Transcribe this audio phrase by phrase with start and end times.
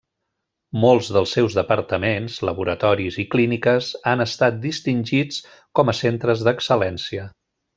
[0.83, 5.39] Molts dels seus departaments, laboratoris i clíniques han estat distingits
[5.81, 7.31] com a Centres d'Excel·lència.